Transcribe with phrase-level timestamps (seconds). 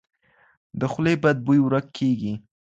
[0.79, 2.33] د خولې بد بوی ورک کیږي.